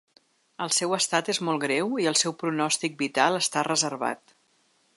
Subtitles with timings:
[0.65, 4.35] El seu estat és molt greu i el seu pronòstic vital està reservat.